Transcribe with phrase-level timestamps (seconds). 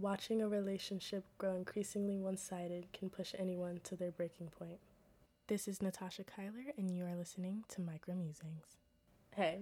[0.00, 4.78] Watching a relationship grow increasingly one sided can push anyone to their breaking point.
[5.46, 8.76] This is Natasha Kyler, and you are listening to Micro Musings.
[9.34, 9.60] Hey,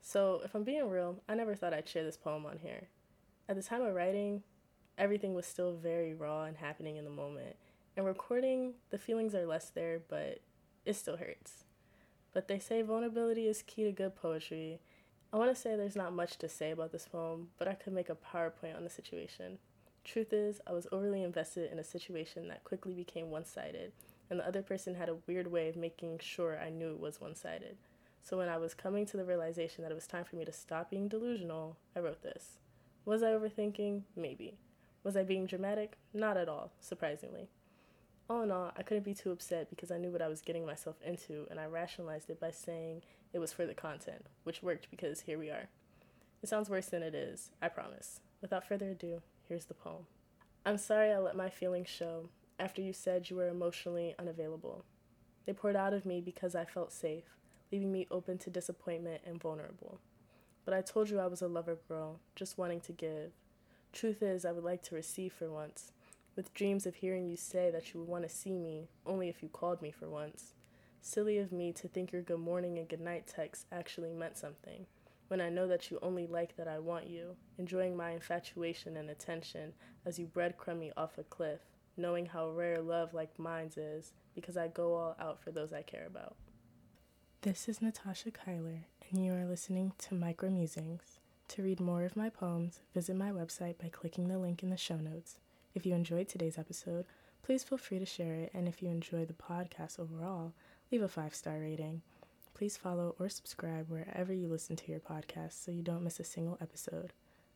[0.00, 2.88] so if I'm being real, I never thought I'd share this poem on here.
[3.48, 4.42] At the time of writing,
[4.98, 7.54] everything was still very raw and happening in the moment.
[7.96, 10.40] And recording, the feelings are less there, but
[10.84, 11.62] it still hurts.
[12.32, 14.80] But they say vulnerability is key to good poetry.
[15.32, 17.92] I want to say there's not much to say about this poem, but I could
[17.92, 19.58] make a PowerPoint on the situation.
[20.06, 23.90] Truth is, I was overly invested in a situation that quickly became one sided,
[24.30, 27.20] and the other person had a weird way of making sure I knew it was
[27.20, 27.76] one sided.
[28.22, 30.52] So when I was coming to the realization that it was time for me to
[30.52, 32.58] stop being delusional, I wrote this.
[33.04, 34.02] Was I overthinking?
[34.14, 34.58] Maybe.
[35.02, 35.96] Was I being dramatic?
[36.14, 37.48] Not at all, surprisingly.
[38.30, 40.64] All in all, I couldn't be too upset because I knew what I was getting
[40.64, 43.02] myself into, and I rationalized it by saying
[43.32, 45.68] it was for the content, which worked because here we are.
[46.44, 48.20] It sounds worse than it is, I promise.
[48.40, 50.06] Without further ado, Here's the poem.
[50.64, 54.84] I'm sorry I let my feelings show after you said you were emotionally unavailable.
[55.44, 57.36] They poured out of me because I felt safe,
[57.70, 60.00] leaving me open to disappointment and vulnerable.
[60.64, 63.30] But I told you I was a lover girl, just wanting to give.
[63.92, 65.92] Truth is, I would like to receive for once,
[66.34, 69.44] with dreams of hearing you say that you would want to see me only if
[69.44, 70.54] you called me for once.
[71.00, 74.86] Silly of me to think your good morning and good night text actually meant something
[75.28, 79.10] when I know that you only like that I want you, enjoying my infatuation and
[79.10, 79.72] attention
[80.04, 81.60] as you breadcrumb me off a cliff,
[81.96, 85.82] knowing how rare love like mine's is, because I go all out for those I
[85.82, 86.36] care about.
[87.42, 91.20] This is Natasha Kyler, and you are listening to Micro Musings.
[91.48, 94.76] To read more of my poems, visit my website by clicking the link in the
[94.76, 95.38] show notes.
[95.74, 97.04] If you enjoyed today's episode,
[97.42, 100.54] please feel free to share it, and if you enjoy the podcast overall,
[100.90, 102.02] leave a five star rating.
[102.56, 106.24] Please follow or subscribe wherever you listen to your podcast so you don't miss a
[106.24, 107.12] single episode.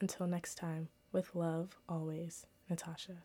[0.00, 3.24] Until next time, with love, always, Natasha.